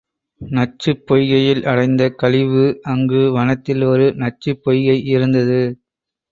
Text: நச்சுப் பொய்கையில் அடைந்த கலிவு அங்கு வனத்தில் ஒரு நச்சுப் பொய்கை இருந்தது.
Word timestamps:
நச்சுப் 0.41 1.03
பொய்கையில் 1.07 1.61
அடைந்த 1.65 2.09
கலிவு 2.15 2.65
அங்கு 2.87 3.21
வனத்தில் 3.31 3.83
ஒரு 3.83 4.07
நச்சுப் 4.17 4.61
பொய்கை 4.63 4.97
இருந்தது. 5.07 5.61